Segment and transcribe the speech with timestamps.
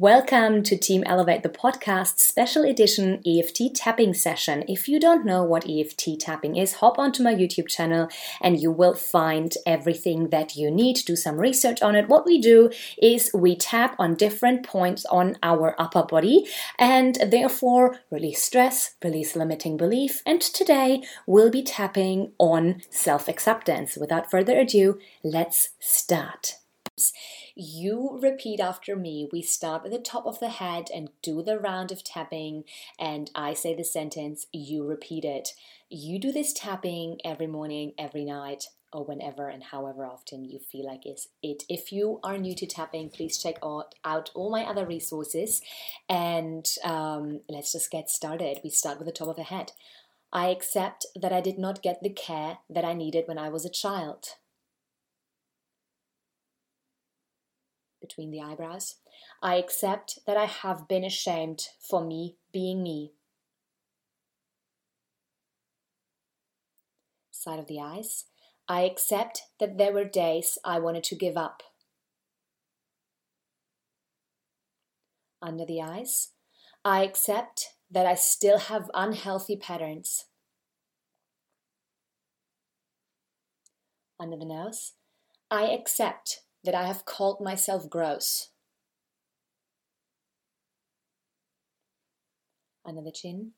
[0.00, 4.64] Welcome to Team Elevate, the podcast special edition EFT tapping session.
[4.66, 8.08] If you don't know what EFT tapping is, hop onto my YouTube channel
[8.40, 11.04] and you will find everything that you need.
[11.04, 12.08] Do some research on it.
[12.08, 16.46] What we do is we tap on different points on our upper body
[16.78, 20.22] and therefore release stress, release limiting belief.
[20.24, 23.98] And today we'll be tapping on self acceptance.
[23.98, 26.59] Without further ado, let's start.
[27.62, 29.28] You repeat after me.
[29.30, 32.64] We start at the top of the head and do the round of tapping,
[32.98, 35.50] and I say the sentence, you repeat it.
[35.90, 40.86] You do this tapping every morning, every night, or whenever and however often you feel
[40.86, 41.64] like it.
[41.68, 45.60] If you are new to tapping, please check out, out all my other resources
[46.08, 48.60] and um, let's just get started.
[48.64, 49.72] We start with the top of the head.
[50.32, 53.66] I accept that I did not get the care that I needed when I was
[53.66, 54.28] a child.
[58.00, 58.96] Between the eyebrows.
[59.42, 63.12] I accept that I have been ashamed for me being me.
[67.30, 68.26] Side of the eyes.
[68.68, 71.62] I accept that there were days I wanted to give up.
[75.42, 76.32] Under the eyes.
[76.84, 80.26] I accept that I still have unhealthy patterns.
[84.20, 84.92] Under the nose.
[85.50, 88.50] I accept that I have called myself gross.
[92.84, 93.52] Another chin,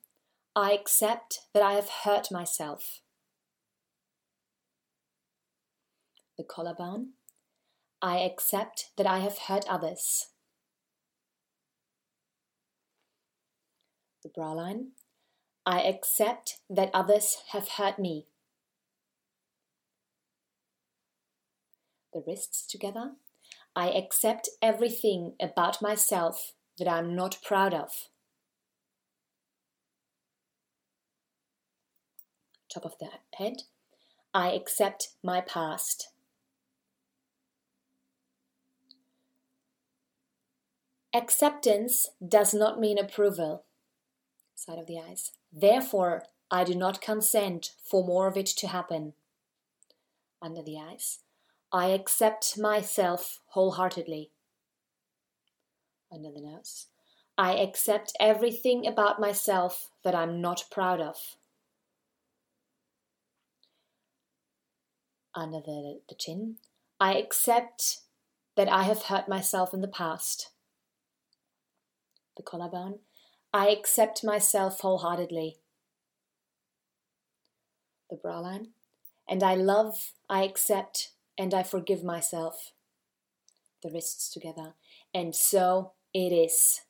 [0.55, 3.01] I accept that I have hurt myself.
[6.37, 7.11] The collarbone,
[8.01, 10.29] I accept that I have hurt others.
[14.23, 14.93] The bra line,
[15.65, 18.27] I accept that others have hurt me.
[22.13, 23.13] The wrists together.
[23.75, 28.09] I accept everything about myself that I'm not proud of.
[32.73, 33.63] Top of the head.
[34.35, 36.09] I accept my past.
[41.15, 43.65] Acceptance does not mean approval.
[44.55, 45.33] Side of the eyes.
[45.53, 49.13] Therefore, I do not consent for more of it to happen.
[50.41, 51.19] Under the eyes.
[51.73, 54.31] I accept myself wholeheartedly.
[56.13, 56.89] Under the nose.
[57.39, 61.17] I accept everything about myself that I'm not proud of.
[65.35, 66.57] Under the, the chin.
[67.01, 68.01] I accept
[68.55, 70.51] that I have hurt myself in the past.
[72.37, 72.99] The collarbone.
[73.55, 75.57] I accept myself wholeheartedly.
[78.11, 78.69] The bra line.
[79.27, 82.73] And I love, I accept, and I forgive myself.
[83.83, 84.75] The wrists together.
[85.13, 86.83] And so it is.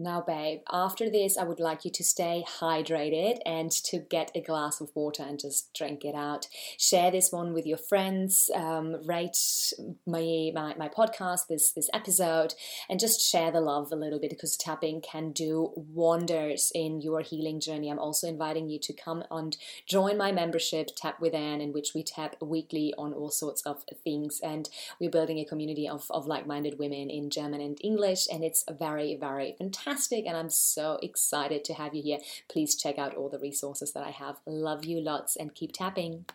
[0.00, 4.40] Now, babe, after this, I would like you to stay hydrated and to get a
[4.40, 6.46] glass of water and just drink it out.
[6.78, 9.72] Share this one with your friends, um, rate
[10.06, 12.54] my, my, my podcast, this, this episode,
[12.88, 17.22] and just share the love a little bit because tapping can do wonders in your
[17.22, 17.90] healing journey.
[17.90, 21.92] I'm also inviting you to come and join my membership, Tap with Anne, in which
[21.92, 24.38] we tap weekly on all sorts of things.
[24.44, 24.68] And
[25.00, 28.64] we're building a community of, of like minded women in German and English, and it's
[28.78, 32.18] very, very fantastic fantastic and I'm so excited to have you here.
[32.48, 34.36] Please check out all the resources that I have.
[34.46, 36.26] Love you lots and keep tapping.